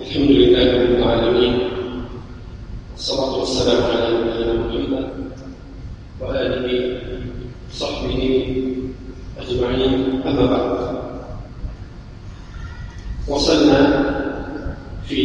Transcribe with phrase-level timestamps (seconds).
[0.00, 1.54] الحمد لله رب العالمين
[2.92, 4.04] والصلاة والسلام على
[7.70, 8.22] وصحبه
[9.38, 10.70] أجمعين أما بعد.
[13.28, 13.80] وصلنا
[15.08, 15.20] في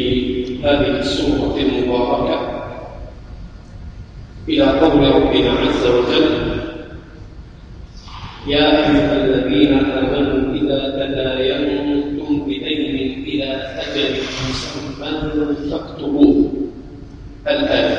[0.64, 2.38] هذه السورة المباركة
[4.50, 6.28] إلى قول ربنا عز وجل
[8.48, 11.69] يا أيها الذين آمنوا إذا تداينتم
[13.78, 14.16] أجل
[15.00, 16.52] من يكتبوه
[17.48, 17.99] الآن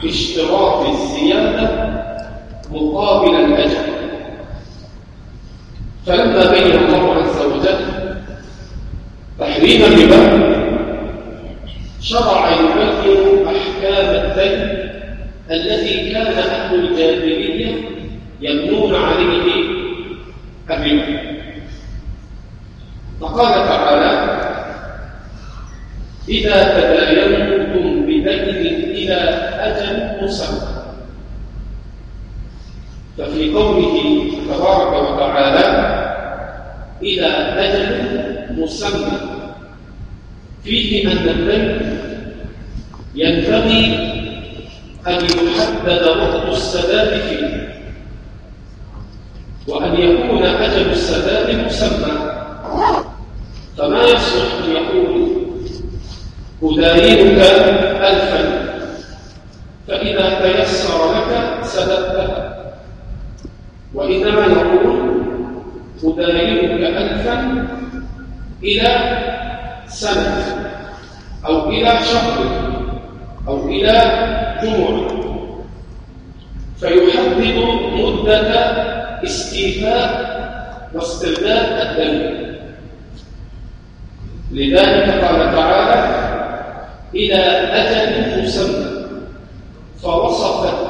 [0.00, 1.88] في اشتراط الزيادة
[2.72, 3.88] مقابل الأجر.
[6.06, 7.78] فلما بين الله عز وجل
[9.40, 10.27] تحريما لبعض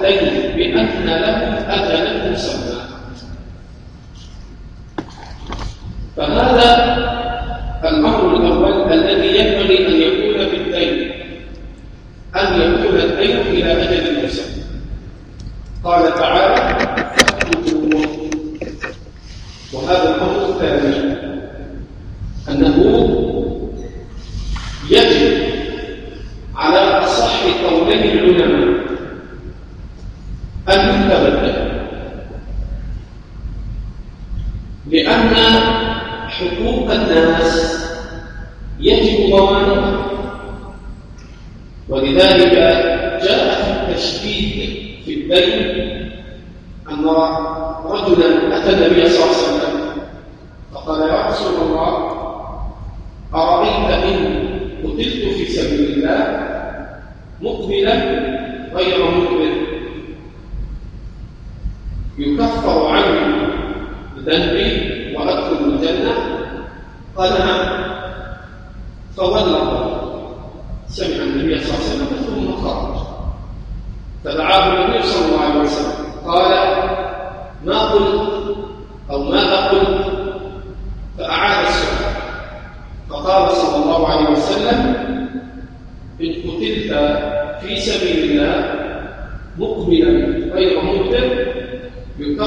[0.08, 0.18] أي
[0.56, 1.38] بأن له
[1.74, 2.78] أجلا مسمى.
[6.16, 6.70] فهذا
[7.84, 11.10] الأمر الأول الذي ينبغي أن يكون في الدين
[12.36, 14.62] أن يكون الدين إلى أجل مسمى.
[15.84, 16.47] قال تعالى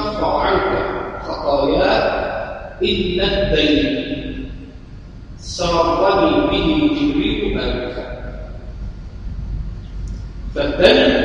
[0.04, 0.86] تكفر عنك
[1.24, 2.06] خطاياك
[2.82, 4.52] إلا الدين.
[5.38, 6.68] سرني به
[6.98, 7.98] جبريل أنت.
[10.56, 11.21] فالدين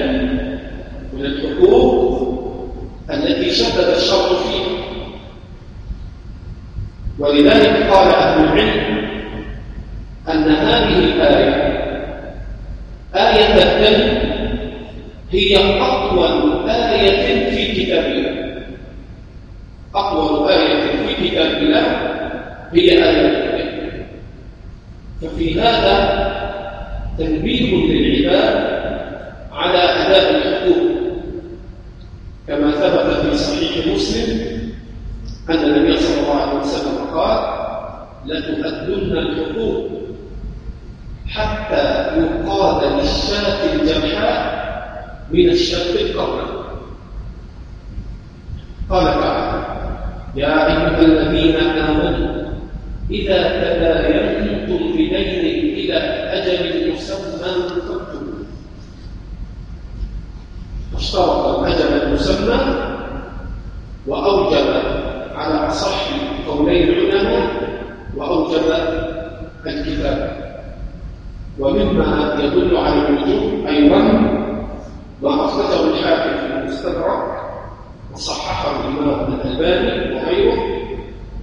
[79.40, 80.58] الألباني وغيره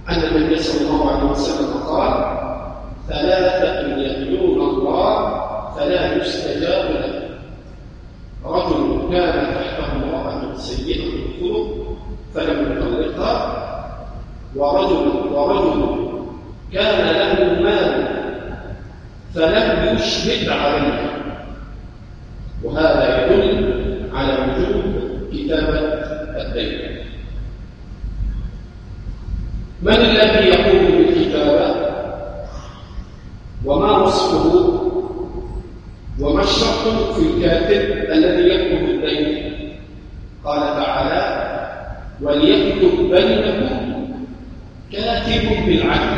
[0.08, 2.34] أن النبي صلى الله عليه وسلم قال
[3.08, 5.44] ثلاثة يدعون الله
[5.76, 7.24] فلا يستجاب له.
[8.44, 11.96] رجل كان تحته امرأة سيئة الخلق
[12.34, 13.64] فلم يطلقها
[14.56, 16.08] ورجل ورجل
[16.72, 18.06] كان له مال
[19.34, 21.10] فلم يشهد عليه.
[22.64, 23.13] وهذا
[29.84, 31.74] من الذي يقوم بالكتابة؟
[33.64, 34.80] وما وصفه؟
[36.20, 39.52] وما الشرط في الكاتب الذي يكتب الدين
[40.44, 41.24] قال تعالى
[42.22, 43.84] وليكتب بينكم
[44.92, 46.13] كاتب بالعدل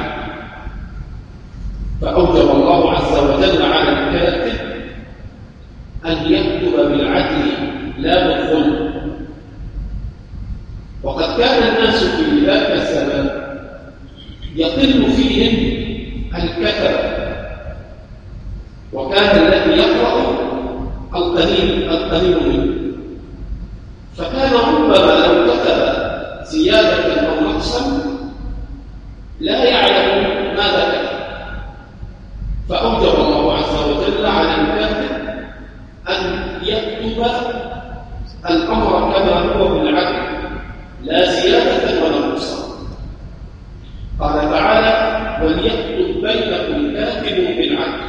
[45.57, 48.07] لم يخلق بينكم كاتب بالعدل.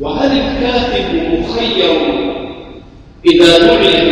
[0.00, 1.90] وهل الكاتب مخير
[3.26, 4.07] إذا دعي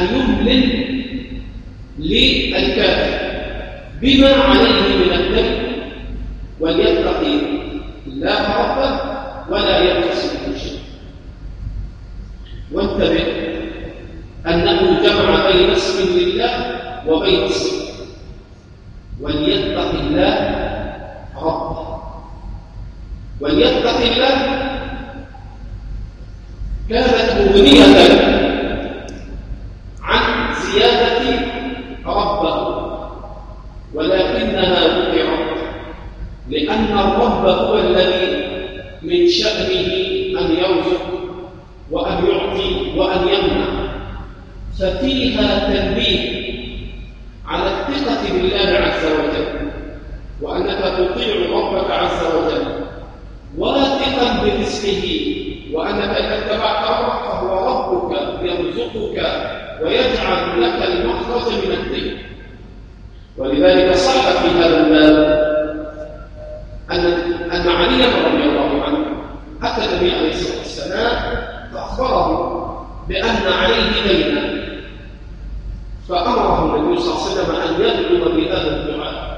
[0.00, 0.64] أن يملل
[1.98, 3.30] للكافر.
[4.02, 5.62] بما عليه من الدم
[6.60, 7.38] وليتقي
[8.06, 9.00] الله ربه
[9.50, 10.78] ولا يقصد شيء.
[12.72, 13.24] وانتبه
[14.46, 16.52] أنه جمع بين اسم لله
[17.08, 17.76] وبين اسم
[19.20, 20.34] وليتق الله
[21.42, 22.00] ربه
[23.40, 24.36] وليتق الله
[26.90, 27.84] كانت مغنية
[30.02, 31.40] عن زيادة
[32.06, 32.80] ربه
[33.94, 35.50] ولكنها ذكرت
[36.48, 38.50] لأن الرب هو الذي
[39.02, 39.86] من شأنه
[40.40, 41.10] أن يرزق
[41.90, 43.90] وأن يعطي وأن يمنع
[44.78, 46.40] ففيها تنبيه
[47.46, 49.70] على الثقة بالله عز وجل
[50.42, 52.64] وأنك تطيع ربك عز وجل
[53.58, 55.34] واثقا برزقه
[55.72, 59.50] وأنك إذا اتبعت ربك فهو ربك يرزقك
[59.82, 62.18] ويجعل لك المخرج من الدين
[63.38, 65.40] ولذلك صح في هذا الباب
[66.90, 67.00] أن
[67.52, 69.06] أن علي رضي الله عنه
[69.62, 71.36] أتى النبي عليه الصلاة والسلام
[71.74, 72.60] فأخبره
[73.08, 74.60] بأن عليه دينا
[76.08, 79.30] فأمره النبي صلى الله عليه وسلم أن يدعو بهذا الدعاء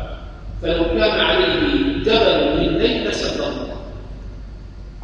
[0.63, 1.61] فلو كان عليه
[2.05, 3.53] جبل من دين لسده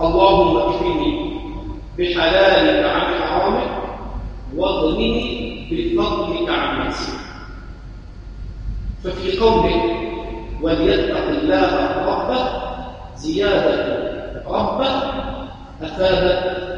[0.00, 1.30] اللهم اكفني
[1.98, 3.70] بحلالك عن حرامك
[5.70, 7.18] بفضلك عن نفسك
[9.04, 9.82] ففي قوله
[10.62, 11.72] وليتق الله
[12.06, 12.42] ربه
[13.16, 13.98] زيادة
[14.46, 14.90] ربه
[15.82, 16.68] أفادت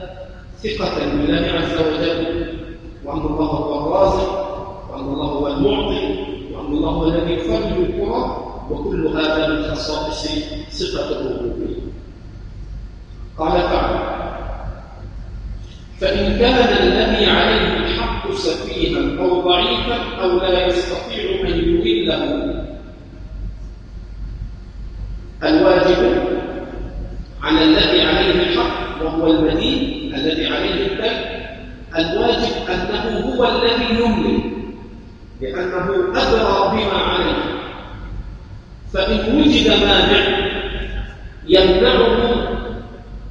[0.62, 2.50] ثقة بالله عز وجل.
[3.04, 4.32] وأن الله هو الرازق
[4.90, 6.04] وأن الله هو المعطي
[6.52, 10.28] وأن الله هو الذي يفرج القرى وكل هذا من خصائص
[10.70, 11.80] صفة الربوبية.
[13.38, 14.20] قال تعالى
[16.00, 16.56] فإن كان
[18.40, 22.54] سفيها أو ضعيفا أو لا يستطيع أن يمله
[25.44, 26.28] الواجب
[27.42, 31.18] على الذي عليه الحق وهو المدين الذي عليه الدين
[31.98, 34.42] الواجب أنه هو الذي يملك
[35.40, 37.60] لأنه أدرى بما عليه.
[38.94, 40.50] فإن وجد مانع
[41.48, 42.16] يمنعه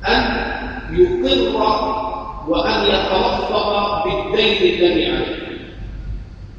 [0.07, 0.23] أن
[0.91, 1.99] يقر
[2.47, 2.85] وأن
[4.39, 5.39] بالدين الذي عليه.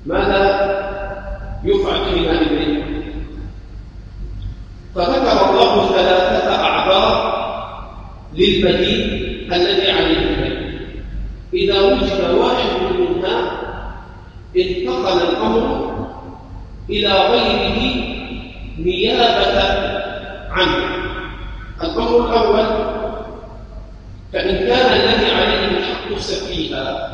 [0.06, 0.40] ماذا
[1.64, 2.80] يفعل حينئذ
[4.94, 7.40] فذكر الله ثلاثة أعذار
[8.34, 9.10] للمدين
[9.52, 10.80] الذي عليه الدين
[11.54, 13.60] إذا وجد واحد منها
[14.56, 15.90] انتقل الأمر
[16.90, 18.04] إلى غيره
[18.78, 19.62] نيابة
[20.50, 20.84] عنه
[21.82, 22.66] الأمر الأول
[24.32, 27.10] فإن كان الذي عليه الحق سفيها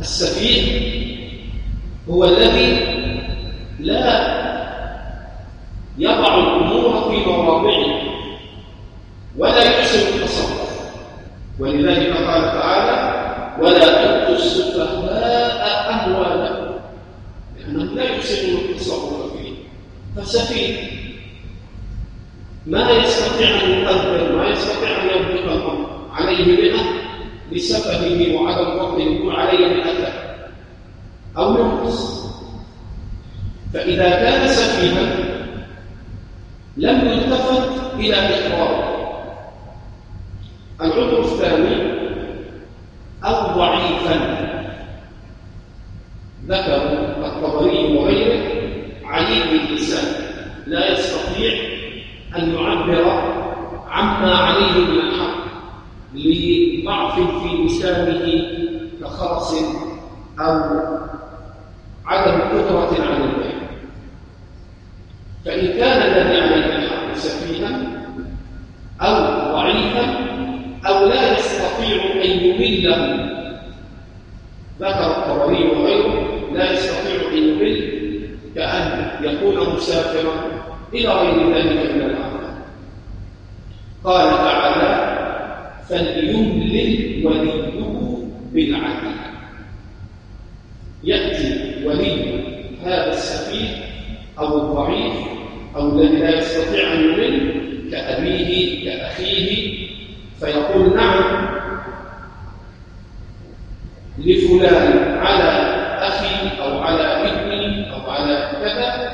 [0.00, 0.69] السفيه
[2.10, 2.80] هو الذي
[3.80, 4.40] لا
[5.98, 8.02] يضع الأمور في مواضعه
[9.38, 10.70] ولا يحسن التصرف.
[11.58, 13.20] ولذلك قال تعالى
[13.60, 16.74] ولا تؤتوا السفهاء أموالكم
[17.58, 19.52] لأنهم لا يحسنون التصرف فيه.
[20.16, 20.90] فسفيه
[22.66, 26.80] ما يستطيع أن يقدر ما يستطيع أن يضبط الأمر عليه مئة
[27.52, 30.29] لسفهه وعدم يكون عليه مئة
[31.38, 32.26] أو ينقص.
[33.74, 35.16] فإذا كان سفيها
[36.76, 38.90] لم يلتفت إلى إخباره
[40.80, 42.00] العذر الثاني
[43.24, 44.40] أو ضعيفا.
[46.48, 46.76] ذكر
[47.26, 48.50] الطبري وغيره
[49.04, 50.24] عليم اللسان
[50.66, 51.52] لا يستطيع
[52.38, 53.10] أن يعبر
[53.88, 55.40] عما عليه من الحق
[56.14, 58.42] لضعف في لسانه
[59.00, 59.54] كخرس
[60.40, 60.60] أو
[62.06, 63.60] عدم قدرة على البيان
[65.44, 67.80] فإن كان الذي عليه الحق سفيها
[69.00, 69.14] أو
[69.52, 70.04] ضعيفا
[70.86, 73.30] أو لا يستطيع أن يمله
[74.80, 78.00] ذكر الطبري وغيره لا يستطيع يمل
[78.54, 80.32] كأن يكون مسافرا
[80.94, 82.54] إلى غير ذلك من الأعمال
[84.04, 85.20] قال تعالى
[85.88, 87.70] فليملل وليه
[88.52, 89.10] بالعدل
[91.04, 92.40] يأتي ولي
[92.84, 93.68] هذا السفيه
[94.38, 95.14] أو الضعيف
[95.76, 97.60] أو الذي لا يستطيع أن يمل
[97.92, 99.80] كأبيه كأخيه.
[100.40, 101.46] فيقول نعم
[104.18, 105.50] لفلان على
[106.08, 109.10] أخي أو على ابني أو على كذا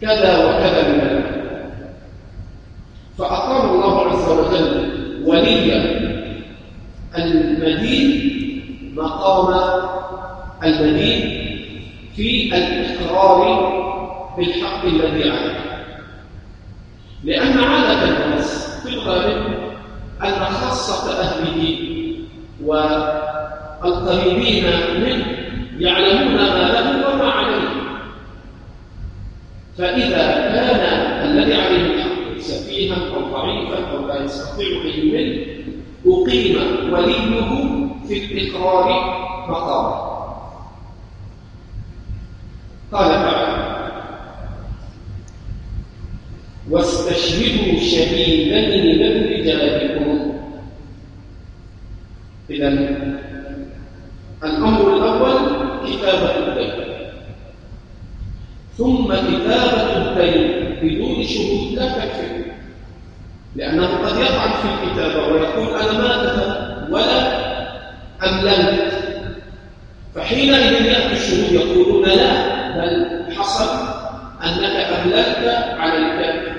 [0.00, 1.42] كذا وكذا من المال.
[3.18, 4.92] فأقام الله عز وجل
[5.24, 6.02] وليا
[7.18, 8.32] المدين
[8.96, 9.48] مقام
[10.64, 11.11] المدين
[13.12, 13.72] الإقرار
[14.36, 15.84] بالحق الذي عليه.
[17.24, 19.46] لأن عادة الناس في الغالب
[20.22, 21.76] أن خاصة أهله
[22.64, 24.64] والقريبين
[25.00, 25.26] منه
[25.78, 27.68] يعلمون ما له وما عليه.
[29.78, 30.80] فإذا كان
[31.30, 35.46] الذي عليه الحق سفيها أو ضعيفا أو لا يستطيع أن يمل
[36.06, 36.56] أقيم
[36.92, 37.52] وليه
[38.08, 38.86] في الإقرار
[39.48, 40.12] مقامه
[42.92, 43.72] قال تعالى
[46.70, 50.32] واستشهدوا شهيدين من رجالكم
[52.50, 52.68] إذا
[54.44, 55.36] الأمر الأول
[55.86, 56.72] كتابة الدين
[58.78, 62.44] ثم كتابة الدين بدون شهود لا تكفي
[63.56, 67.42] لأنه قد يطعن في الكتابة ويقول أنا ما كتبت ولا
[68.28, 68.92] أمللت
[70.14, 73.68] فحينئذ يأتي الشهود يقولون لا بل حصل
[74.44, 75.38] أنك أمللت
[75.78, 76.52] على الكتاب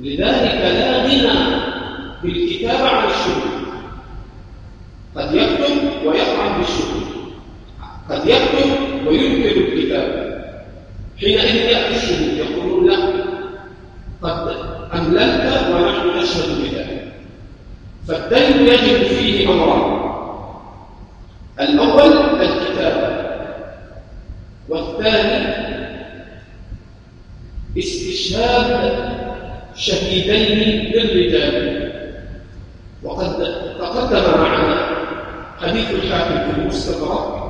[0.00, 1.62] لذلك لا غنى
[2.22, 3.66] بالكتابة عن الشهود
[5.16, 7.06] قد يكتب ويطعن بالشهود
[8.10, 10.26] قد يكتب وينكر الكتاب.
[11.20, 12.96] حينئذ يأتي الشهود يقولون لا.
[14.22, 14.56] قد
[14.94, 17.12] أمللت ونحن نشهد بذلك.
[18.08, 20.10] فالدين يجب فيه أمران.
[21.60, 23.26] الأول الكتاب.
[24.68, 25.55] والثاني
[28.26, 28.92] استشهاد
[29.76, 31.86] شهيدين للرجال.
[33.02, 33.36] وقد
[33.78, 34.86] تقدم معنا
[35.62, 37.42] حديث الحاكم في المستدرك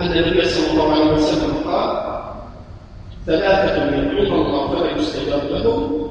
[0.00, 2.18] أن النبي صلى الله عليه وسلم قال
[3.26, 6.10] ثلاثة يدعون الله فلا يستجاب لهم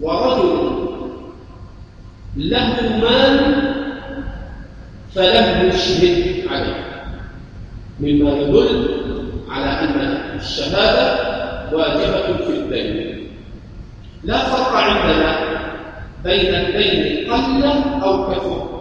[0.00, 0.88] ورجل
[2.36, 3.38] له مال
[5.14, 6.84] فلم يشهد عليه
[8.00, 8.88] مما يدل
[9.50, 10.00] على أن
[10.40, 11.17] الشهادة
[11.72, 13.28] واجبة في الدين
[14.24, 15.38] لا فرق عندنا
[16.24, 17.64] بين الدين قل
[18.02, 18.80] أو كثر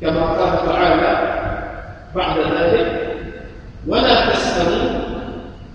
[0.00, 1.32] كما قال تعالى
[2.16, 3.16] بعد ذلك
[3.86, 4.90] ولا تسألوا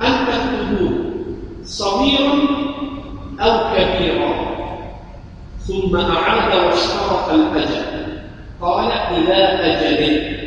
[0.01, 0.91] أن تكتبوه
[1.63, 2.33] صغيرا
[3.39, 4.47] أو كبيرا
[5.59, 8.07] ثم أعاد واشترط الأجل
[8.61, 10.37] قال إلى أجل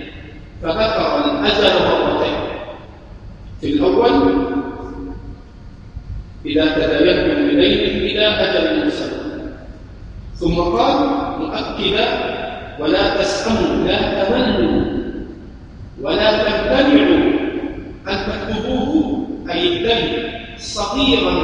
[0.62, 2.34] فذكر الأجل مرتين
[3.60, 4.46] في الأول
[6.46, 9.20] إذا تدينتم بدين إلى أجل مسمى.
[10.34, 11.08] ثم قال
[11.40, 12.08] مؤكدا
[12.80, 14.84] ولا تسأموا لا تمنوا
[16.02, 17.30] ولا تمتنعوا
[18.08, 21.36] أن تكتبوه أي الدين صغيرا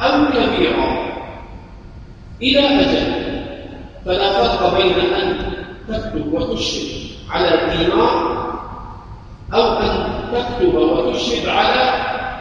[0.00, 0.88] أو كبيرا
[2.42, 3.12] إلى أجل.
[4.04, 5.36] فلا فرق بين أن
[5.88, 6.90] تكتب وتشهد
[7.30, 8.46] على دينار
[9.54, 11.92] أو أن تكتب وتشهد على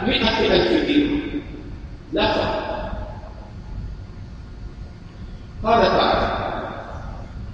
[0.07, 1.34] مئة ألف دينار.
[2.15, 2.65] لا فرق
[5.63, 6.35] قال تعالى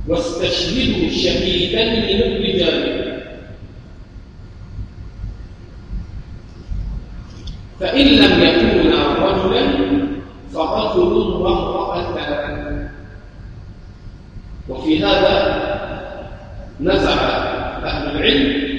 [0.07, 3.01] واستشهدوا شهيدا من الرجال
[7.79, 9.63] فإن لم يكونا رجلا
[10.53, 12.89] فرجل وامرأتان
[14.69, 15.61] وفي هذا
[16.79, 17.13] نزع
[17.83, 18.71] أهل العلم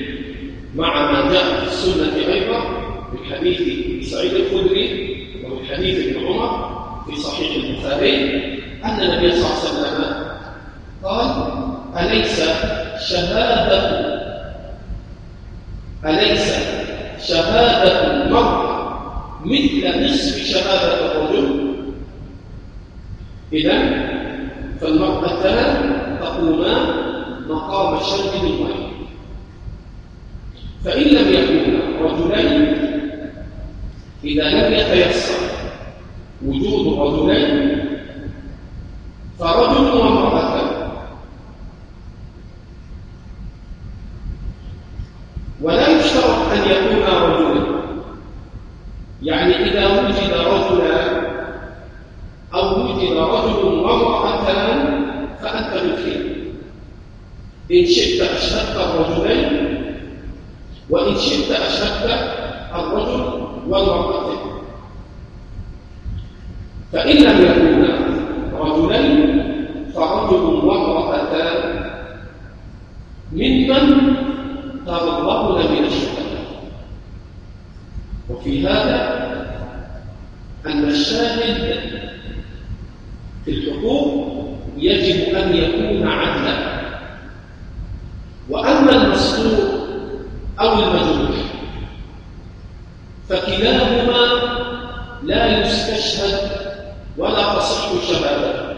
[0.77, 2.61] مع ما جاء في السنة أيضا
[3.11, 3.61] في حديث
[4.11, 5.13] سعيد الخدري
[5.45, 6.73] وفي حديث ابن عمر
[7.07, 8.43] في صحيح البخاري
[8.85, 10.27] أن النبي صلى الله عليه وسلم
[11.05, 11.53] قال
[11.99, 12.41] أليس
[13.09, 14.13] شهادة
[16.05, 16.55] أليس
[17.29, 18.73] شهادة المرأة
[19.45, 21.75] مثل نصف شهادة الرجل
[23.53, 23.79] إذا
[24.81, 26.87] فالمرأتان تقومان
[27.49, 28.93] مقام الشرك بالواحد
[30.85, 32.77] فإن لم يكونا رجلين
[34.25, 35.35] إذا لم يتيسر
[36.47, 37.83] وجود رجلين.
[39.39, 40.89] فرجل وامرأتان
[45.63, 47.83] ولا يشترط أن يكون رجلا
[49.23, 51.23] يعني إذا وجد رجلا
[52.55, 55.03] أو وجد رجل وامرأتان
[55.43, 56.53] فأنت بالخير
[57.73, 59.85] إن شئت أشهدت الرجلين
[60.91, 62.35] وإن شئت أشهدت
[62.75, 64.39] الرجل والمرأتين
[66.93, 68.13] فإن لم يكونا
[68.61, 69.43] رجلين
[69.95, 71.83] فرجل وامرأتان
[73.33, 74.15] ممن
[74.87, 76.63] ترضون من الشهداء
[78.31, 79.23] وفي هذا
[80.67, 81.81] أن الشاهد
[83.45, 84.33] في الحقوق
[84.77, 86.83] يجب أن يكون عدلا
[88.51, 89.83] وأما المسطور
[90.61, 91.37] أو المجروح
[93.29, 94.27] فكلاهما
[95.23, 96.51] لا يستشهد
[97.19, 98.73] ولا تصح شهادته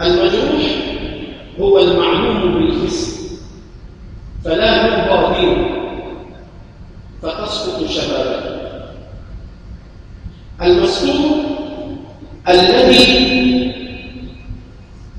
[0.00, 0.62] المجروح
[1.60, 3.20] هو المعلوم بالفسق
[4.44, 5.66] فلا يرضى به
[7.22, 8.60] فتسقط شهادته
[10.62, 11.36] المسلوب
[12.48, 13.30] الذي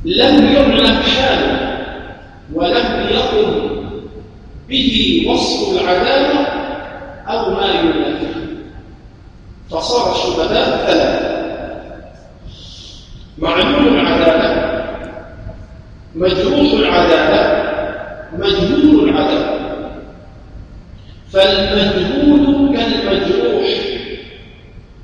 [0.05, 1.77] لم يعلم حاله
[2.53, 3.71] ولم يقم
[4.69, 6.39] به وصف العدالة
[7.27, 8.31] أو ما ينافيه
[9.71, 11.31] فصار الشهداء ثلاثة
[13.37, 14.71] معلوم العدالة
[16.21, 17.63] مجروح العدالة
[18.37, 19.59] مجهول العدالة
[21.33, 23.67] فالمجهول كالمجروح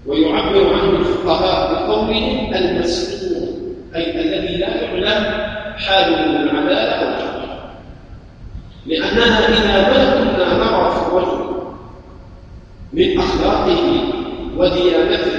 [0.06, 5.24] ويعبر عنه الفقهاء بقولهم المسلوب أي الذي لا يعلم
[5.78, 7.38] حاله من العدالة أو
[8.86, 11.48] لأننا إذا ما كنا نرى في الرجل
[12.94, 14.04] من أخلاقه
[14.58, 15.32] وديانته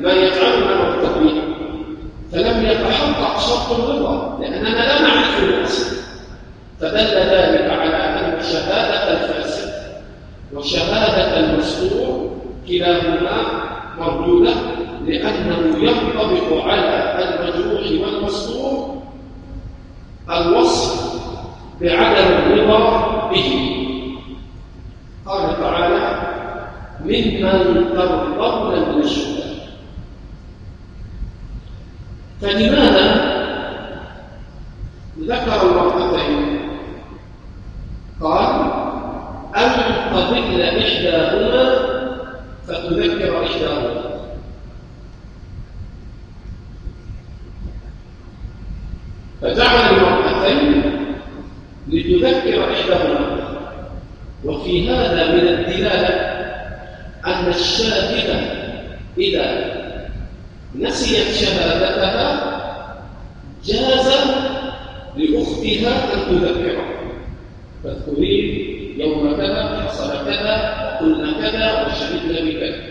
[0.00, 1.40] ما يجعلنا نرتضيه
[2.32, 5.96] فلم يتحقق شرط الرضا لأننا لا نعرف الأصل
[6.80, 9.72] فدل ذلك على أن شهادة الفاسد
[10.54, 12.30] وشهادة المسرور
[12.68, 13.42] كلاهما
[13.98, 14.54] مردودة
[15.06, 19.02] لأنه ينطبق على المجروح والمسرور
[20.30, 21.10] الوصف
[21.80, 23.76] بعدم الرضا به
[25.26, 26.22] قال تعالى
[27.04, 29.40] ممن ترضون من الشهداء
[32.40, 33.30] فلماذا
[35.20, 36.60] ذكر المرأتين
[38.20, 38.70] قال
[39.56, 39.70] أن
[40.12, 41.76] تضل إحداهما
[42.68, 44.10] فتذكر إحداهما
[49.42, 50.82] فجعل المرأتين
[51.88, 53.40] لتذكر إحداهما
[54.44, 56.40] وفي هذا من الدلالة
[57.26, 58.40] أن الشاهدة
[59.18, 59.80] إذا
[60.74, 62.60] نسيت شهادتها
[63.64, 64.12] جاز
[65.60, 66.84] لأختها أن تذكره
[67.84, 68.70] فاذكرين
[69.00, 70.56] يوم كذا حصل كذا
[71.00, 72.90] قلنا كذا وشهدنا بكذا.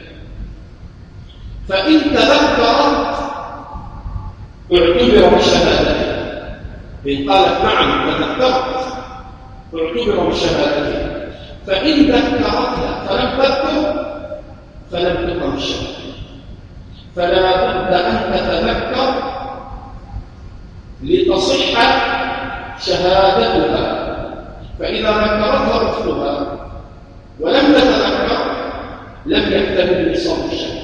[1.70, 3.20] فإن تذكرت
[4.74, 6.10] اعتبر بشهادته
[7.08, 8.66] إن قالت نعم تذكرت
[9.76, 11.30] اعتبر بشهادته
[11.68, 14.06] فإن ذكرتها فلم تذكر
[14.92, 16.00] فلم تقم الشهادة
[17.16, 19.14] فلا بد أن تتذكر
[21.04, 22.09] لتصح
[22.82, 24.10] شهادتها.
[24.80, 26.58] فإذا ذكرتها أختها
[27.40, 28.40] ولم تتذكر
[29.26, 30.80] لم يكتمل نصاب الشهادة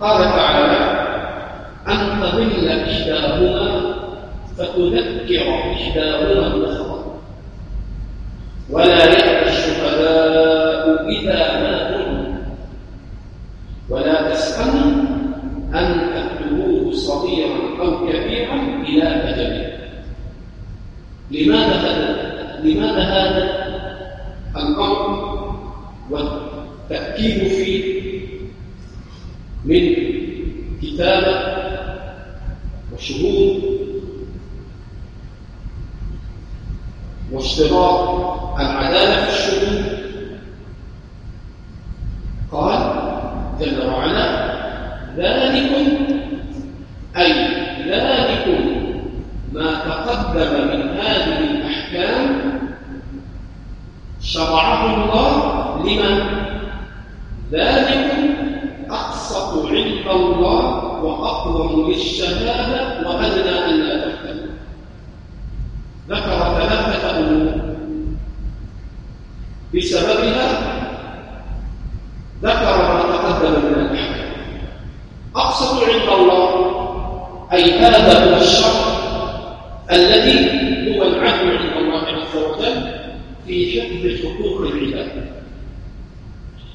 [0.00, 1.06] قال تعالى
[1.88, 3.80] أن تضل إحداهما
[4.58, 7.04] فتذكر إحداهما الأخرى.
[8.70, 11.86] ولا يأتي الشهداء إذا ما
[13.88, 14.92] ولا تسألوا
[15.74, 16.15] أن
[17.26, 18.54] صغيرا أو كبيرا
[18.88, 19.76] إلى أجله
[21.30, 23.66] لماذا هذا؟ لماذا هذا
[24.56, 25.26] الأمر
[26.10, 27.96] والتأكيد فيه
[29.64, 29.94] من
[30.82, 31.56] كتابة
[32.94, 33.62] وشهود
[37.32, 38.08] واشتراط
[38.60, 39.84] العدالة في الشهود
[42.52, 42.96] قال
[43.60, 44.46] جل وعلا
[45.16, 46.06] ذلكم
[47.16, 47.32] أي
[47.88, 48.64] ذلكم
[49.52, 52.42] ما تقدم من هذه الأحكام
[54.22, 56.46] شرعه الله لمن؟
[57.52, 58.34] ذلكم
[58.90, 64.50] أقسط عند الله وأقوم للشهادة وأدنى أن لا تحتمل
[66.08, 67.52] ذكر ثلاثة أمور
[69.74, 70.48] بسببها
[72.42, 74.26] ذكر ما تقدم من الأحكام
[75.36, 76.66] أقسط عند الله
[77.52, 78.86] أي هذا هو الشرع
[79.92, 80.50] الذي
[80.98, 82.92] هو العدل عند الله عز وجل
[83.46, 85.26] في حفظ حقوق العباد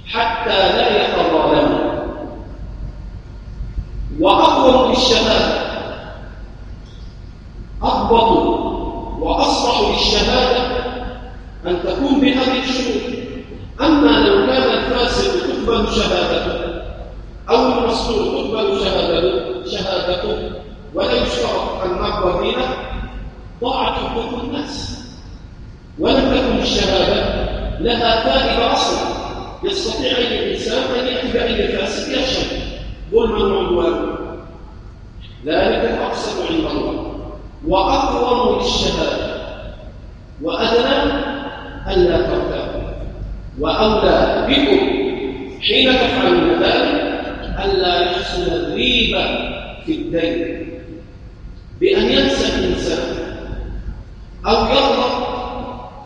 [0.08, 1.92] حتى لا يتظالموا
[4.20, 5.62] وأقوم للشهادة
[7.82, 8.32] أضبط
[9.20, 10.82] وأصلح للشهادة
[11.68, 13.02] أن تكون بهذه الشروط
[13.82, 16.82] أما لو كان الفاسق تقبل شهادته
[17.50, 20.52] أو المسلوب تقبل شهادته شهادته
[20.94, 22.68] ولا يشترط أن نقضى دينه
[23.62, 25.02] ضاعت حقوق الناس
[26.00, 29.12] ولم تكن الشهادة لها فائدة أصلا
[29.64, 32.62] يستطيع أي إنسان أن يأتي بأي فاسق يشهد
[33.12, 34.18] ظلما وعدوانا
[35.46, 37.12] ذلك الأقسط عند الله
[37.68, 39.42] وأقوم للشهادة
[40.42, 41.14] وأدنى
[41.88, 42.90] ألا ترتابوا
[43.60, 44.88] وأولى بكم
[45.62, 47.12] حين تفعلون ذلك
[47.66, 49.24] ألا يحصل الريبة
[49.86, 50.68] في الدين
[51.80, 53.16] بأن ينسى الإنسان
[54.48, 55.32] أو يغلط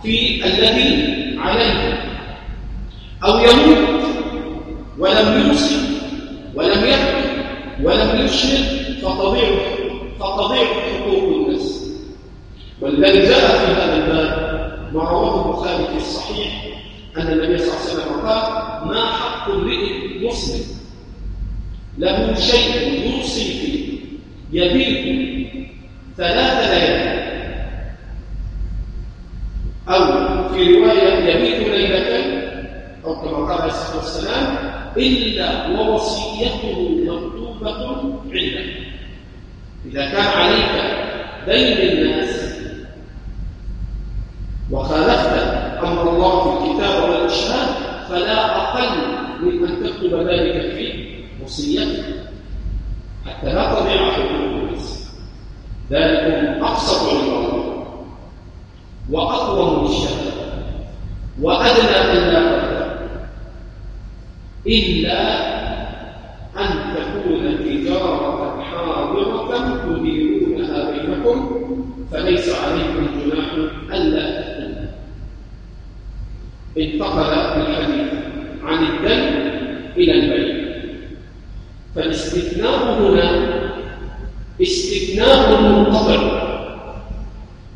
[0.05, 2.01] في الذي عليه.
[3.25, 4.05] أو يموت
[4.99, 5.75] ولم يوصي
[6.55, 7.25] ولم يكتب
[7.83, 9.49] ولم يشهد فتضيع
[10.19, 11.85] فتضيع حقوق الناس.
[12.81, 14.45] والذي جاء في هذا الباب
[14.93, 16.65] ما رواه البخاري في الصحيح
[17.17, 20.65] أن النبي صلى الله عليه وسلم قال ما حق امرئ مسلم
[21.97, 23.95] له شيء يوصي فيه
[24.51, 25.47] يبيت
[26.17, 27.15] ثلاث ليالي
[29.89, 30.03] أو
[30.53, 32.49] في رواية يبيت ليلتين
[33.05, 34.57] أو كما قال عليه الصلاة والسلام
[34.97, 38.15] إلا ووصيته مكتوبة عنده
[39.85, 40.71] إذا كان عليك
[41.47, 42.55] دين الناس
[44.71, 45.37] وخالفت
[45.83, 47.67] أمر الله في الكتاب والإشهاد
[48.09, 48.97] فلا أقل
[49.41, 51.05] من أن تكتب ذلك في
[51.43, 52.05] وصيتك
[53.25, 55.11] حتى لا تضيع حقوق الناس
[55.91, 57.85] ذلك أقسط عند الله
[59.11, 60.45] وأقوم للشهادة
[61.41, 62.65] وأدنى أن لا
[64.67, 65.45] إلا
[66.57, 71.65] أن تكون تجارة حاضرة تديرونها بينكم
[72.11, 73.51] فليس عليكم جناح
[73.93, 74.55] ألا تكون
[76.77, 78.13] انتقل الحديث
[78.63, 79.51] عن الدين
[79.97, 80.65] إلى البيع
[81.95, 83.55] فالاستثناء هنا
[84.61, 86.45] استثناء منقطع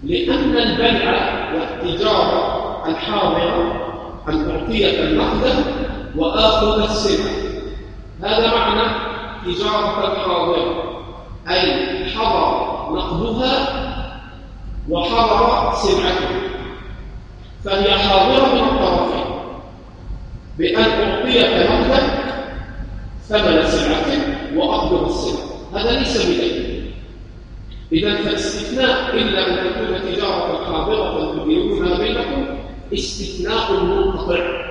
[0.04, 1.14] لأن البيع
[1.54, 3.86] والتجارة الحاضرة
[4.30, 5.66] أن أعطيك النقد
[6.16, 7.32] وآخذ السلعة
[8.24, 8.82] هذا معنى
[9.46, 10.84] تجارة الحاضرة
[11.50, 13.80] أي حضر نقدها
[14.90, 16.40] وحضر سلعته.
[17.66, 19.26] فهي حاضرة من الطرفين
[20.58, 22.00] بأن أعطيك نقدا
[23.30, 26.59] ثمن سلعتك وأقبض السلعة هذا ليس بدين
[27.93, 32.45] إذا فالاستثناء إلا أن تكون تجارة حاضرة تديرونها بينكم
[32.93, 34.69] استثناء منقطع.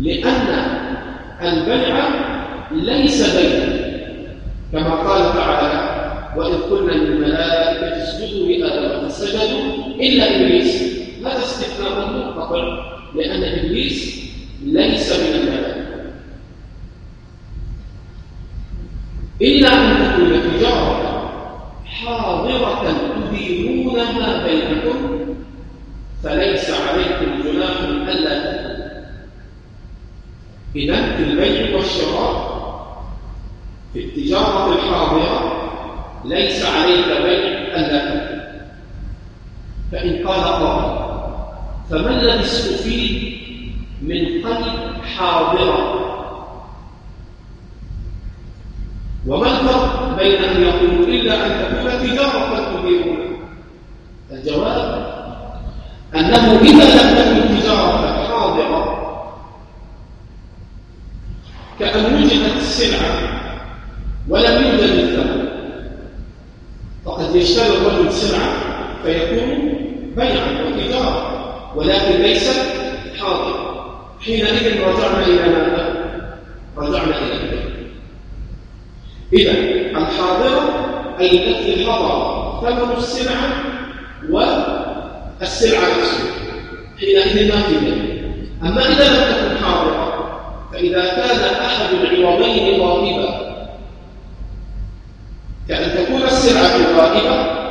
[0.00, 0.48] لأن
[1.42, 2.08] البيع
[2.72, 3.82] ليس بيع
[4.72, 6.02] كما قال تعالى
[6.36, 10.82] وإذ قلنا للملائكة اسجدوا لآدم فسجدوا إلا إبليس.
[11.20, 14.22] هذا استثناء منقطع لأن إبليس
[14.64, 15.82] ليس من الملائكة.
[19.42, 21.12] إلا أن تكون تجارة
[21.86, 22.94] حاضرة
[23.30, 25.18] تديرونها بينكم
[26.24, 28.82] فليس عليكم جناح ألا تكون
[30.76, 32.52] إذا في البيع والشراء
[33.92, 35.62] في التجارة الحاضرة
[36.24, 38.42] ليس عليك بيع ألا تكون
[39.92, 41.02] فإن قال قائل
[41.90, 43.38] فما الذي استفيد
[44.02, 46.02] من قلب حاضرة
[49.26, 53.18] وما الفرق بين أن يقول إلا أن تكون تجارة تديرون
[54.32, 55.12] الجواب
[56.24, 59.02] أنه إذا لم تكن تجارة حاضرة
[61.78, 63.18] كأن وجدت السلعة
[64.28, 65.48] ولم يوجد الثمن
[67.04, 68.52] فقد يشتري الرجل سلعة
[69.04, 69.74] فيكون
[70.16, 71.42] بيعا وتجارة
[71.76, 72.58] ولكن ليس
[73.20, 73.72] حاضرا
[74.24, 76.04] حينئذ رجعنا إلى ماذا؟
[76.76, 77.62] رجعنا إلى البيع
[79.32, 79.52] إذا
[79.98, 80.88] الحاضرة
[81.20, 83.48] أي التي حضر ثمن السلعة
[85.42, 86.32] والسلعة نفسها
[87.00, 87.94] حينئذ ما في بيع
[88.62, 90.12] أما إذا لم تكن حاضرة
[90.72, 93.52] فإذا كان أحد العوضين غائبا.
[95.68, 97.62] كأن تكون السلعة غائبة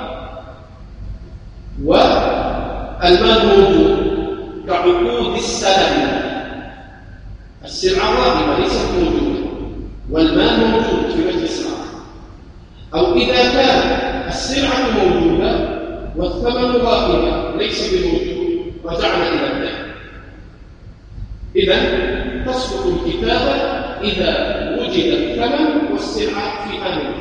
[1.84, 4.12] والمال موجود
[4.68, 6.22] كعقود السلم
[7.66, 9.50] السلعة غائبة ليست موجودة
[10.12, 12.02] والمال موجود في مجلس آخر
[12.94, 13.80] أو إذا كان
[14.28, 15.82] السلعة موجودة
[16.16, 19.32] والثمن غائبا ليس بموجود رجعنا
[21.56, 21.78] إذا
[22.46, 23.52] تسقط الكتابة
[24.02, 24.32] إذا
[24.80, 27.14] وجد الثمن والسلعة في آن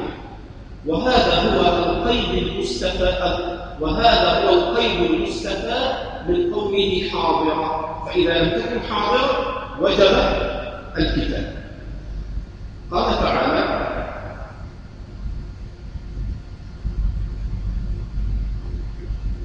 [0.86, 1.60] وهذا هو
[2.60, 5.94] المستفاد وهذا هو القيد المستفاد
[6.28, 10.14] من قوله حاضرة فإذا لم تكن حاضرة وجب
[10.98, 11.54] الكتاب
[12.90, 13.80] قال تعالى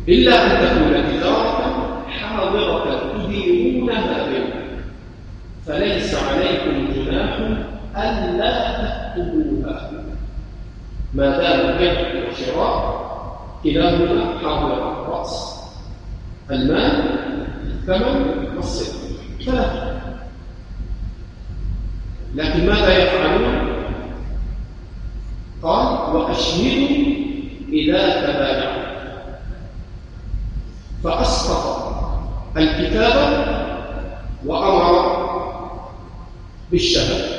[0.08, 4.62] إلا أن تكون تجارة حاضرة تديرونها بها
[5.68, 7.40] فليس عليكم جناح
[7.98, 9.92] ألا تكتبوها.
[11.14, 11.94] ما دام بيع
[12.30, 12.95] وشراء
[13.66, 15.62] كلاهما حاضر الرأس
[16.52, 16.92] المال
[17.66, 18.96] الثمن والصدق.
[19.46, 20.02] ثلاثة.
[22.36, 23.76] لكن ماذا يفعلون؟
[25.64, 27.06] قال وأشهدوا
[27.70, 28.86] إذا تبايعوا
[31.04, 31.96] فأسقط
[32.58, 33.46] الكتابة
[34.46, 35.16] وأمر
[36.72, 37.36] بالشهادة.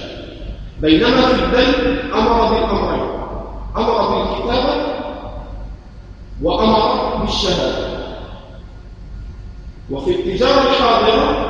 [0.80, 3.06] بينما في البيت أمر بالأمرين
[3.76, 4.96] أمر بالكتابة
[6.46, 7.96] وأمر بالشهادة.
[9.90, 11.46] وفي التجارة الحاضرة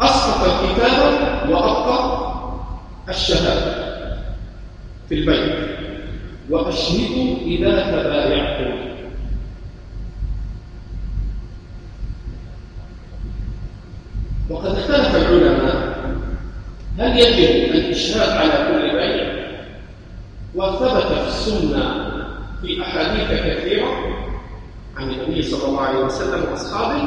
[0.00, 2.22] أسقط الكتابة وأبقى
[3.08, 3.86] الشهادة
[5.08, 5.68] في البيت.
[6.50, 8.86] وأشهدوا إذا تبايعتم.
[14.50, 15.96] وقد اختلف العلماء
[16.98, 19.36] هل يجب الإشهاد على كل بيع؟
[20.54, 22.05] وثبت في السنة
[22.62, 23.88] في أحاديث كثيرة
[24.96, 27.02] عن النبي صلى الله عليه وسلم وأصحابه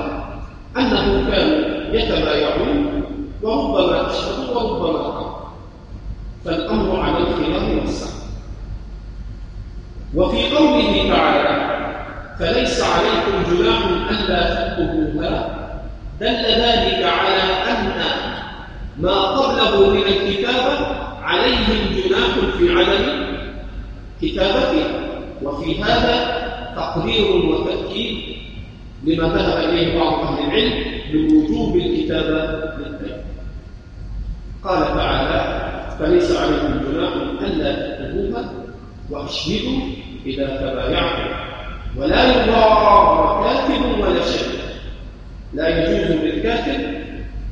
[0.77, 3.03] أنهم كانوا يتبايعون
[3.41, 5.39] وربما أشهدوا وربما قالوا
[6.45, 8.19] فالأمر على الخلاف والسعي.
[10.15, 11.69] وفي قوله تعالى
[12.39, 15.59] فليس عليكم جناح ألا تكتبوها
[16.19, 17.93] دل ذلك على أن
[18.99, 20.87] ما قبله من الكتابة
[21.23, 23.25] عليهم جناح في عدم
[24.21, 24.98] كتابته.
[25.43, 26.39] وفي هذا
[26.75, 28.17] تقرير وتأكيد
[29.03, 30.73] لما ذهب إليه بعض أهل العلم
[31.13, 32.41] بوجوب الكتابة
[32.77, 33.17] للبيع
[34.63, 38.51] قال تعالى فليس عليكم جناح ألا تكتبوها
[39.09, 39.79] وأشهدوا
[40.25, 41.35] إذا تبايعتم.
[41.97, 44.59] ولا يضار كاتب ولا شيء.
[45.53, 46.79] لا يجوز للكاتب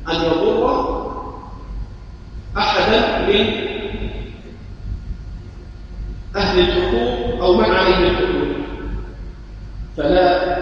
[0.09, 0.97] أن يضر
[2.57, 3.45] أحدا من
[6.35, 8.47] أهل الحقوق أو من عليه الحقوق
[9.97, 10.57] فلا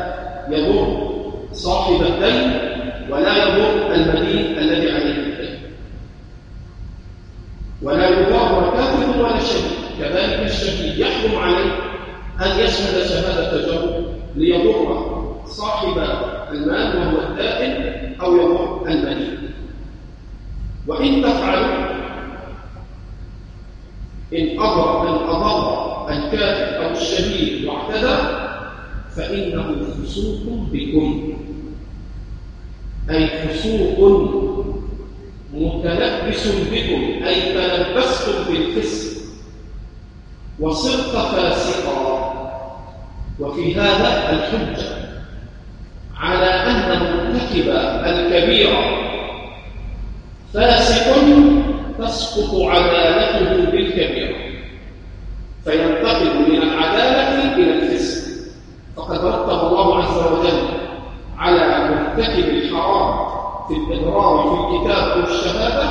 [0.50, 1.12] يضر
[1.52, 2.52] صاحب الدين
[3.10, 5.60] ولا يضر المدين الذي عليه الدين
[7.82, 11.72] ولا يضار كاتب ولا شهيد كذلك الشهيد يحكم عليه
[12.42, 14.04] أن يشهد شهادة جر
[14.36, 15.06] ليضر
[15.46, 15.98] صاحب
[16.52, 19.38] المال وهو الدائن أو يضر المدين.
[20.88, 21.86] وإن تفعلوا
[24.34, 25.75] إن أضر من أضر
[26.34, 28.18] الكاتب أو الشهيد واعتدى
[29.16, 31.34] فإنه فسوق بكم.
[33.10, 34.00] أي فسوق
[35.54, 39.22] متلبس بكم أي تلبستم بالفسق.
[40.60, 42.16] وصرت فاسقا.
[43.40, 44.96] وفي هذا الحجة
[46.18, 47.70] على أن مرتكب
[48.06, 49.06] الكبيرة
[50.54, 51.16] فاسق
[52.00, 54.35] تسقط عدالته بالكبيرة
[55.66, 58.26] فينتقل من العدالة إلى الفسق.
[58.96, 60.60] فقد رتب الله عز وجل
[61.38, 63.28] على مرتكب الحرام
[63.68, 65.88] في الإضرار في الكتاب أو الشهادة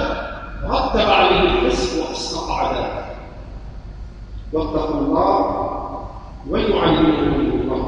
[0.65, 3.05] رتب عليه الفسق وأسقط عدالته
[4.53, 5.37] واتقوا الله
[6.51, 7.83] ويعلمكم الله.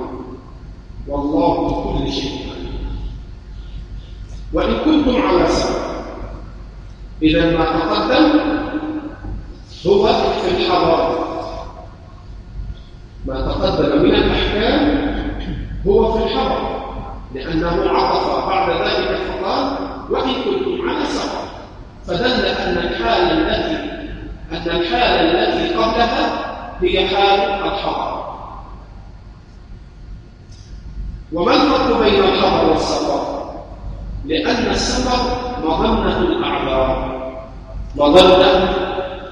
[1.08, 2.46] والله بكل شيء
[4.52, 5.86] وإن كنتم على سبب
[7.22, 8.40] إذا ما تقدم
[9.86, 10.06] هو
[10.42, 11.05] في الحضارة.
[13.26, 15.06] ما تقدم من الأحكام
[15.86, 16.76] هو في الحضر
[17.34, 19.76] لأنه عطف بعد ذلك فقال
[20.10, 21.38] وإن كنتم على سفر
[22.06, 23.76] فدل أن الحالة التي
[24.52, 26.46] أن الحالة التي قبلها
[26.82, 28.26] هي حال الحضر
[31.32, 33.50] وما الفرق بين الحضر والسفر؟
[34.24, 37.16] لأن السفر مظنة الأعذار
[37.96, 38.70] مظنة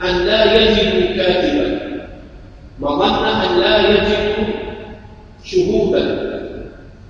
[0.03, 1.84] أن لا يجد كاتبا.
[2.81, 4.35] مظنة أن لا يجد
[5.45, 6.01] شهودا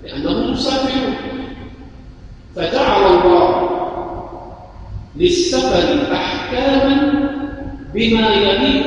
[0.05, 1.15] لأنهم مسافرون
[2.57, 3.71] فجعل الله
[5.17, 7.13] للسفر أحكاما
[7.95, 8.87] بما يليق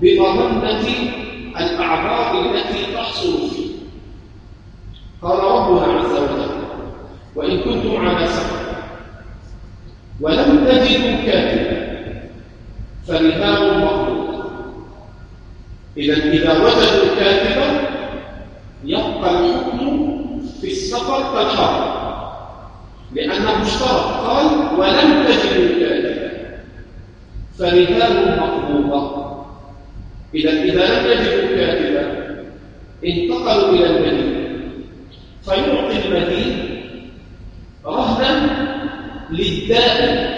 [0.00, 0.86] بمظنة
[1.60, 3.66] الأعذار التي تحصل فيه.
[5.22, 6.50] قال ربنا عز وجل
[7.36, 8.66] وإن كنتم على سفر
[10.20, 11.86] ولم تجدوا كاتبا
[13.08, 13.80] فرهان
[15.96, 17.88] إذا إذا وجدوا كاتبا
[18.84, 20.16] يبقى الحكم
[20.60, 21.96] في السفر كالحرب
[23.12, 24.26] لأنه اشترط.
[24.26, 24.46] قال
[24.78, 26.30] ولم تجدوا كاتبا
[27.58, 29.26] فرهان مقبوضة.
[30.34, 32.26] إذا إذا لم يجدوا كاتبا
[33.04, 34.36] انتقلوا إلى المدينة.
[35.44, 36.82] فيعطي المدين
[37.86, 38.66] رهنا
[39.30, 40.36] للدائن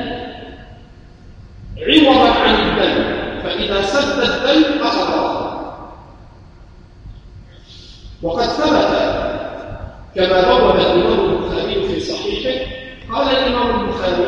[1.79, 3.05] عوضا عن الدين
[3.43, 5.19] فإذا سد الدين أخذ
[8.23, 9.19] وقد ثبت
[10.15, 12.67] كما روى الإمام البخاري في صحيحه
[13.13, 14.27] قال الإمام البخاري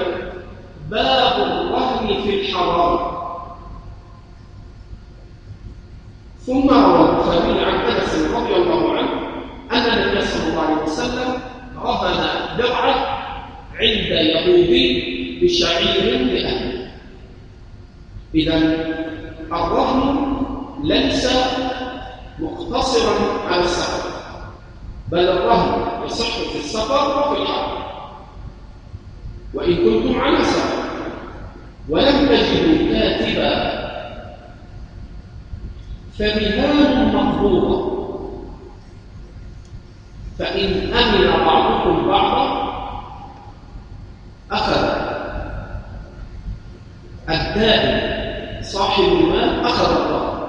[0.90, 3.10] باب الرهن في الحرام
[6.46, 9.10] ثم روى البخاري عن انس رضي الله عنه
[9.72, 11.40] ان النبي صلى الله عليه وسلم
[11.76, 12.94] رهن درعا
[13.74, 16.90] عند يهودي بشعير لاهله
[18.34, 18.56] اذا
[19.52, 20.26] الرهن
[20.84, 21.28] ليس
[22.38, 23.14] مقتصرا
[23.48, 24.10] على السفر
[25.08, 27.80] بل الرهن يصح في السفر وفي الحرب
[29.54, 30.84] وان كنتم على سفر
[31.88, 33.80] ولم تجدوا كاتبا
[36.18, 37.90] فمهاد مقبوضة
[40.38, 42.70] فإن أمن بعضكم بعضا
[44.50, 45.10] أخذ
[47.70, 50.40] الدائم صاحب المال أخذ الرهن.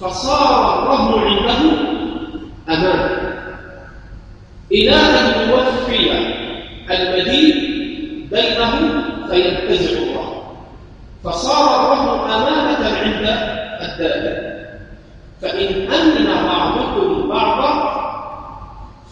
[0.00, 1.58] فصار الرهن عنده
[2.68, 3.32] أمانة
[4.72, 6.12] إلى أن يوفي
[6.90, 7.56] المدين
[8.30, 8.72] بينه
[9.30, 10.42] فينتزع الرهن.
[11.24, 13.24] فصار الرهن أمانة عند
[13.80, 14.52] الدائم.
[15.42, 17.72] فإن أمن بعضكم بعضا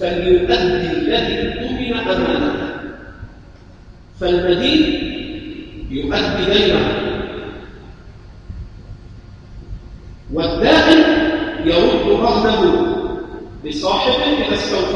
[0.00, 2.70] فليؤدي الذي اؤتمن أمانته.
[4.20, 4.82] فالمدين
[5.90, 6.79] يؤدي دينه
[14.68, 14.89] so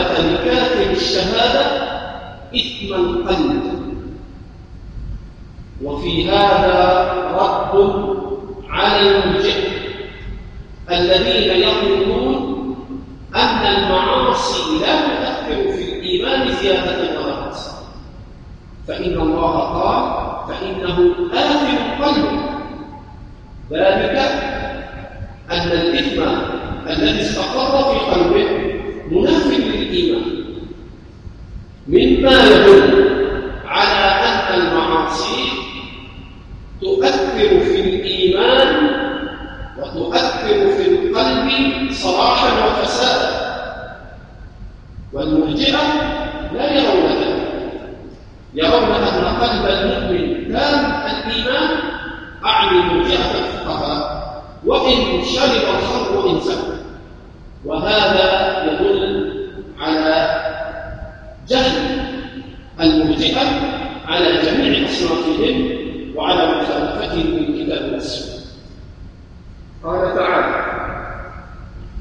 [0.00, 1.84] أثبت الشهادة
[2.56, 3.62] إثم القلب.
[5.82, 8.04] وفي هذا رد
[8.68, 9.68] على المرجئ
[10.90, 12.54] الذين يقولون
[13.34, 17.50] أن المعاصي لا تؤثر في الإيمان زيادة ولا
[18.88, 20.04] فإن الله قال
[20.48, 22.40] فإنه آثم قلبه
[23.72, 24.18] ذلك
[25.50, 26.22] أن الإثم
[26.90, 28.74] الذي استقر في قلبه
[29.10, 30.44] منافق للإيمان
[31.88, 33.04] مما يدل
[33.66, 35.44] على أن المعاصي
[36.80, 38.90] تؤثر في الإيمان
[39.78, 41.48] وتؤثر في القلب
[41.92, 43.44] صلاحا وفسادا
[45.12, 45.82] والمرجئة
[46.54, 47.14] لا يرون
[48.54, 51.68] يرون أن قلب المؤمن تام الإيمان
[52.44, 54.24] أعني مرجعة الفقهاء
[54.66, 56.74] وإن شرب الخمر وإن سكر
[57.64, 59.32] وهذا يدل
[59.80, 60.40] على
[61.48, 62.00] جهل
[62.80, 63.40] المرجئة
[64.06, 65.70] على جميع أصنافهم
[66.16, 68.44] وعلى مخالفتهم للكتاب والسنة
[69.84, 70.64] قال تعالى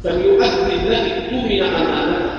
[0.04, 2.34] فليؤدي الذي اؤتمن أمانته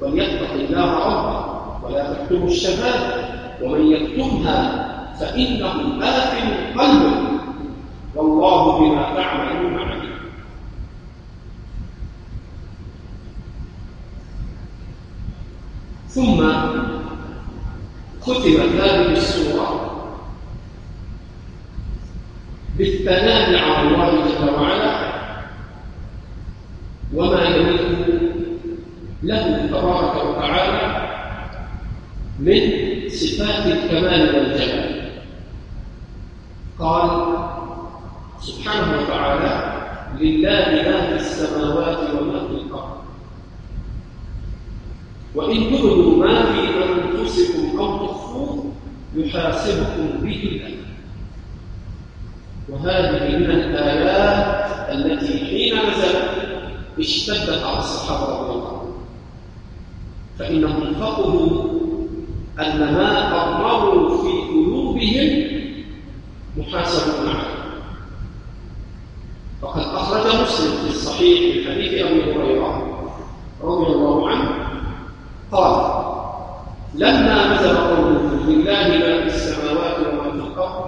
[0.00, 1.50] وليتق الله ربه
[1.86, 3.24] ولا تكتموا الشهادة
[3.62, 4.86] ومن يكتمها
[5.20, 7.16] فإنه آثم قلبه
[8.14, 10.10] والله بما تعملون عليم
[16.14, 16.52] ثم
[18.20, 19.90] ختمت هذه السورة
[22.78, 25.10] بالثناء على الله جل وعلا
[27.14, 27.80] وما يليق
[29.22, 31.08] له تبارك وتعالى
[32.38, 32.60] من
[33.08, 35.10] صفات الكمال والجمال
[36.78, 37.10] قال
[38.40, 39.80] سبحانه وتعالى
[40.20, 42.99] لله ما في السماوات وما في الأرض.
[45.34, 48.64] وإن تبدوا ما في أنفسكم أو تخفوه
[49.16, 50.70] يحاسبكم به الله.
[52.68, 56.30] وهذه من الآيات التي حين نزلت
[56.98, 58.92] اشتدت على الصحابة رضي الله عنهم.
[60.38, 61.70] فإنهم فقهوا
[62.60, 63.10] أن ما
[63.42, 65.50] أضمروا في قلوبهم
[66.56, 67.60] محاسبون عليه
[69.62, 72.86] فقد أخرج مسلم في الصحيح من حديث أبي هريرة
[73.62, 74.50] رضي الله عنه
[75.52, 76.00] قال
[77.00, 80.84] لما نزل قوله لله ما في السماوات وما في الأرض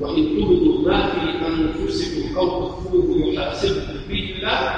[0.00, 4.74] وإن تبدوا ما في أنفسكم أو تخفوه يحاسبكم به الله.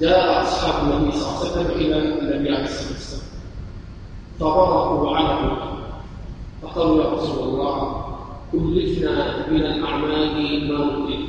[0.00, 3.28] جاء أصحاب النبي صلى الله عليه وسلم إلى النبي عليه الصلاة والسلام
[4.40, 5.56] فضربوا على
[6.62, 8.04] فقالوا يا رسول الله
[8.52, 11.20] كلفنا من الأعمال ما نطيق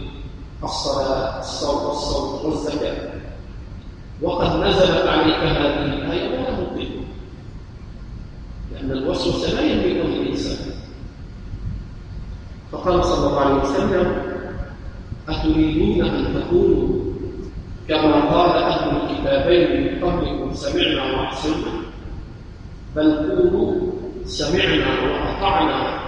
[0.63, 3.09] الصلاة الصوم والصوم والزكاة.
[4.21, 6.89] وقد نزلت عليك هذه الآية ولا نطيق
[9.19, 10.71] الوسوسة لا يملكها الإنسان.
[12.71, 14.21] فقال صلى الله عليه وسلم
[15.29, 16.87] أتريدون أن تكونوا
[17.87, 21.71] كما قال أهل الكتابين من قبلكم سمعنا وعصينا
[22.95, 23.75] بل قولوا
[24.25, 25.99] سمعنا وأطعنا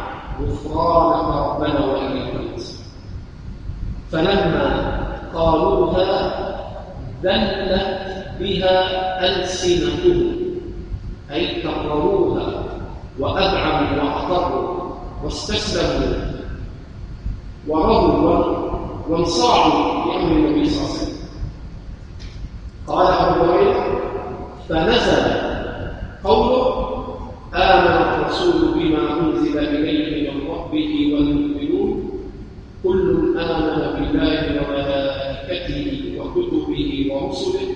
[0.41, 2.85] غفرانك ربنا المصير.
[4.11, 4.67] فلما
[5.33, 6.07] قالوها
[7.23, 7.71] ذلت
[8.39, 8.75] بها
[9.25, 10.35] ألسنتهم
[11.31, 12.50] أي كرروها
[13.21, 14.91] وأذعموا وأقروا
[15.23, 16.41] واستسلموا
[17.67, 18.71] ورضوا
[19.09, 21.21] وانصاعوا لأمر النبي صلى الله عليه وسلم.
[22.87, 24.01] قال أبو هريرة
[24.69, 25.23] فنزل
[26.23, 26.65] قوله
[27.53, 32.11] آمن الرسول بما أنزل إليه من ربه والمؤمنون.
[32.83, 35.87] كل آمن بالله وملائكته
[36.19, 37.67] وكتبه ورسله.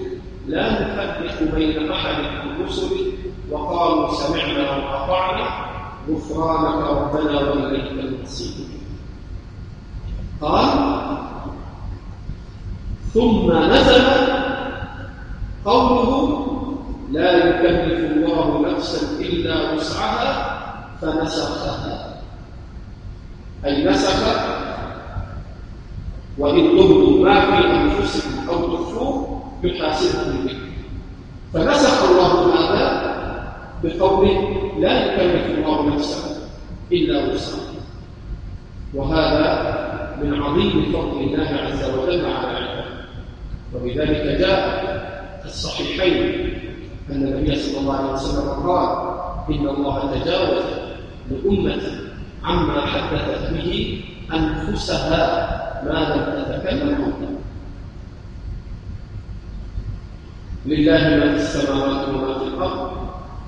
[0.47, 3.14] لا نفرق بين أحد من رسله.
[3.55, 5.47] وقالوا سمعنا وأطعنا
[6.09, 8.67] غفرانك ربنا وإليك المصير.
[10.41, 10.69] قال
[13.13, 14.03] ثم نزل
[15.65, 16.11] قوله
[17.11, 20.59] لا يكلف الله نفسا إلا وسعها
[21.01, 22.21] فنسخها.
[23.65, 24.19] أي نسخ
[26.37, 30.59] وإن تبدوا ما في أنفسكم أو تخفوه يحاسبكم به.
[31.53, 33.04] فنسخ الله هذا
[33.85, 34.37] بقوله
[34.79, 36.49] لا يكلف الله نفسا
[36.91, 37.75] إلا وسعها.
[38.93, 39.75] وهذا
[40.23, 42.85] من عظيم فضل الله عز وجل على عباده
[43.75, 44.59] وبذلك جاء
[45.41, 46.49] في الصحيحين
[47.11, 48.89] أن النبي صلى الله عليه وسلم قال
[49.55, 50.63] إن الله تجاوز
[51.31, 51.81] لأمة
[52.43, 54.01] عما حدثت به
[54.33, 55.21] أنفسها
[55.85, 57.39] ما لم تتكلم عنه
[60.65, 62.84] لله ما في السماوات وما في الأرض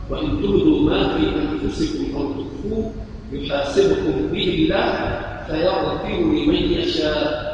[0.10, 1.24] وإن تبدوا ما في
[1.64, 2.92] أنفسكم أو تخفوه
[3.32, 7.48] يحاسبكم به الله فيغفر لمن يشاء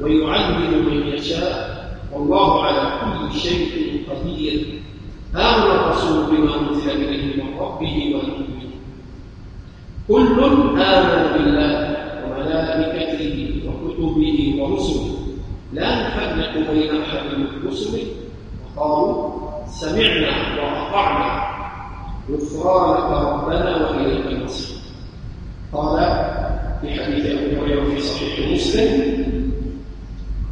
[0.00, 1.80] ويعذب من يشاء
[2.12, 4.66] والله على كل شيء قدير.
[5.34, 8.70] آمن الرسول بما أنزل إليه من ربه والمؤمنين.
[10.08, 10.42] كل
[10.80, 15.16] آمن بالله وملائكته وكتبه ورسله.
[15.72, 18.02] لا نفرق بين أحد من رسله.
[18.76, 19.30] وقالوا
[19.66, 21.49] سمعنا وأطعنا.
[22.32, 24.76] غفرانك ربنا وإليك المصير
[25.72, 25.98] قال
[26.80, 29.20] في حديث أبي هريرة في صحيح مسلم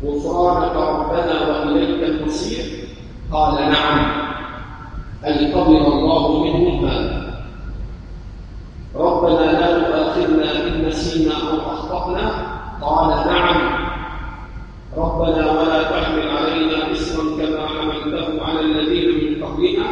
[0.04, 2.64] غفرانك ربنا وإليك المصير.
[3.32, 4.28] قال نعم
[5.24, 7.44] أي قبل الله منهم هذا
[8.94, 12.32] ربنا لا تؤاخذنا إن نسينا أو أخطأنا.
[12.82, 13.88] قال نعم
[14.96, 19.08] ربنا ولا تحمل علينا إصرا كما حملته على الذين
[19.38, 19.86] من قبلنا.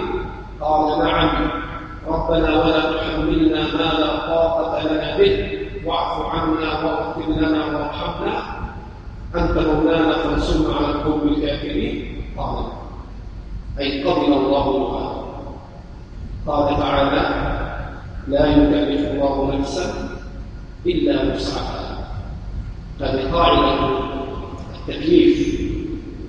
[0.60, 1.65] قال نعم
[2.08, 5.58] ربنا ولا تحملنا ما لا طاقة لنا به.
[5.84, 8.42] واعف عنا واغفر لنا وارحمنا.
[9.34, 12.22] أنت مولانا فانصرنا على القوم الكافرين.
[12.38, 12.64] قال
[13.78, 15.26] أي قبل الله دعاءه
[16.46, 17.24] قال تعالى
[18.28, 20.08] لا يكلف الله نفسا
[20.86, 21.98] إلا وسعها.
[23.00, 23.88] هذه قاعدة
[24.74, 25.60] التكليف.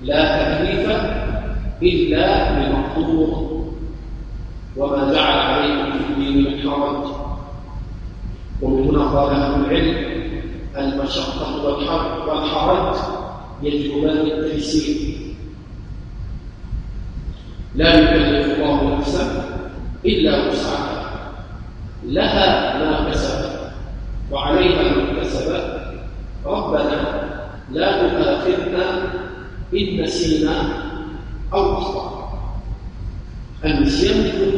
[0.04, 0.90] لا تكليف
[1.84, 3.48] إلا بمقدور.
[4.78, 5.57] وما جعل
[6.72, 7.06] حرج
[8.62, 9.98] ومن هنا قال أهل العلم
[10.78, 11.66] المشقة
[12.28, 12.96] والحرج
[13.64, 15.18] يجلبان التيسير
[17.76, 19.26] لا يكلف الله نفسا
[20.06, 20.98] إلا وسعها.
[22.04, 23.72] لها ما كسبت
[24.32, 25.78] وعليها ما كسبت.
[26.46, 27.28] ربنا
[27.72, 28.86] لا تؤاخذنا
[29.74, 30.56] إن نسينا
[31.54, 32.08] أو أخطأ
[33.66, 34.57] النسيان الذنوب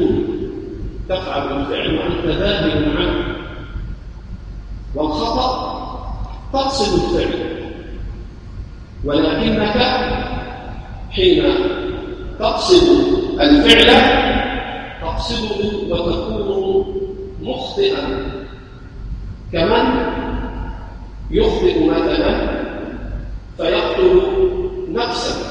[1.10, 3.36] تفعل الفعل وأنت ذاهب عنه
[4.95, 5.70] والخطأ
[6.53, 7.49] تقصد الفعل.
[9.05, 9.78] ولكنك
[11.12, 11.43] حين
[12.39, 12.88] تقصد
[13.39, 13.89] الفعل
[15.01, 16.86] تقصده وتكون
[17.41, 18.30] مخطئا.
[19.53, 19.86] كمن
[21.32, 22.60] يخطئ مثلا
[23.57, 24.22] فيقتل
[24.91, 25.45] نفسه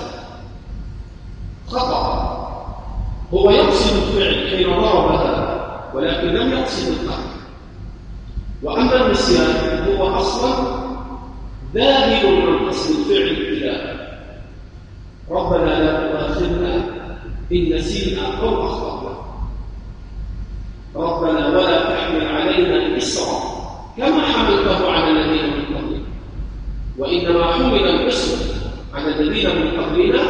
[1.69, 2.29] خطأ
[3.35, 5.59] هو يقصد الفعل حين ضربها
[5.95, 7.23] ولكن لم يقصد القتل
[8.63, 10.55] وأما النسيان هو أصلا
[11.75, 13.99] ذاهب عن قصد الفعل إلى
[15.31, 16.77] ربنا لا تؤاخذنا
[17.53, 19.19] إن نسينا أو أخطأنا.
[20.97, 23.39] ربنا ولا تحمل علينا إسرا
[23.97, 26.03] كما حملته على الذين من قبلنا
[26.99, 28.55] وإنما حمل الإسر
[28.95, 30.23] على الذين من قبلنا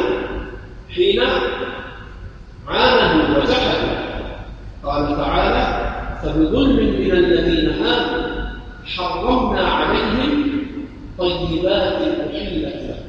[0.94, 1.20] حين
[2.68, 3.98] عانوا وجحدوا
[4.84, 5.88] قال تعالى
[6.22, 8.48] فبظلم من الذين هادوا
[8.86, 10.48] حرمنا عليهم
[11.18, 13.08] طيبات أحلت لهم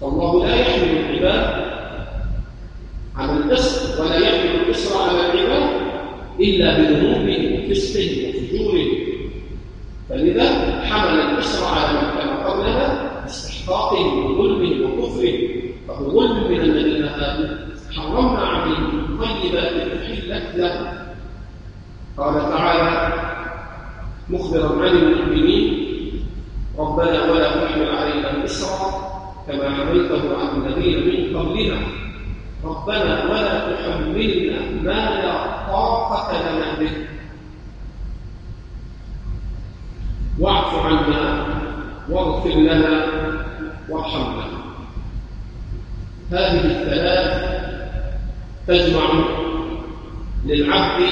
[0.00, 1.64] فالله لا يحمل العباد
[3.16, 5.70] على الإصر ولا يحمل الإصر على العباد
[6.40, 8.88] إلا بذنوبهم وفسقهم وفجورهم
[10.08, 15.38] فلذا حمل الإصر على من كان قبلنا باستحقاقهم وظلمهم وكفرهم
[15.88, 17.56] فهو ظلم من الذين هادوا
[17.96, 20.86] حرمنا عليهم طيبات أحلت لهم
[22.16, 23.12] قال تعالى
[24.30, 25.84] مخبرا عن المؤمنين
[26.78, 28.68] ربنا ولا تحمل علينا الإسر
[29.48, 31.76] كما عملته عن الذين من قبلنا
[32.64, 36.90] ربنا ولا تحملنا ما لا طاقة لنا به
[40.38, 41.46] واعف عنا
[42.10, 43.06] واغفر لنا
[43.88, 44.46] وارحمنا
[46.30, 47.54] هذه الثلاث
[48.66, 49.24] تجمع
[50.46, 51.06] للعبد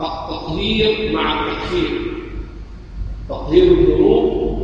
[0.00, 1.90] التطهير مع التكفير
[3.28, 4.60] تطهير الذنوب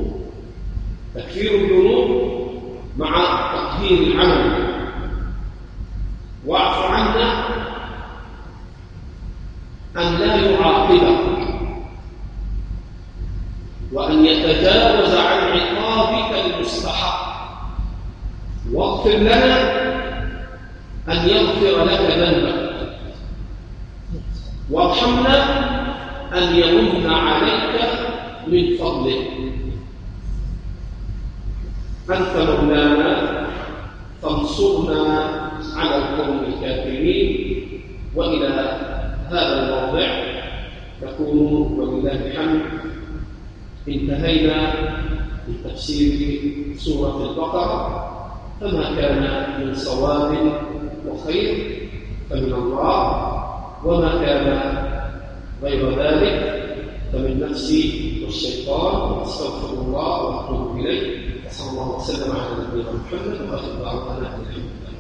[1.87, 2.37] الذنوب
[2.97, 3.13] مع
[3.55, 4.67] تطهير العمل.
[6.47, 7.47] واعف عنا
[9.97, 11.19] أن لا يعاقبه
[13.93, 17.27] وأن يتجاوز عن عقابك المستحق.
[18.73, 19.73] واغفر لنا
[21.09, 22.67] أن يغفر لك ذنبك.
[24.71, 25.67] وارحمنا
[26.33, 27.89] أن يمن عليك
[28.47, 29.27] من فضله
[32.11, 33.47] أنت مولانا
[34.23, 35.03] فانصرنا
[35.77, 37.57] على القوم الكافرين
[38.15, 38.49] وإلى
[39.29, 40.09] هذا الموضع
[41.03, 42.61] نكون ولله الحمد.
[43.89, 44.75] انتهينا
[45.49, 46.41] من تفسير
[46.79, 48.03] سورة البقرة
[48.61, 50.37] فما كان من صواب
[51.09, 51.79] وخير
[52.31, 53.03] فمن الله
[53.85, 54.47] وما كان
[55.63, 56.63] غير ذلك
[57.13, 59.23] فمن نفسي والشيطان.
[59.23, 61.27] أستغفر الله وأتوب إليه.
[61.47, 64.96] وصلى الله وسلم على نبينا محمد واخر دعوانا الحمد لله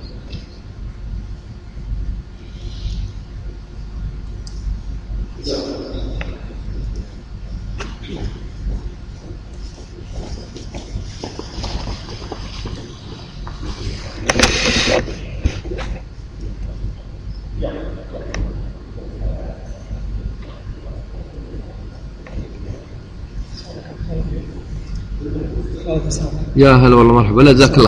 [26.56, 27.42] يا هلا والله مرحبا.
[27.42, 27.84] لا جزاك الله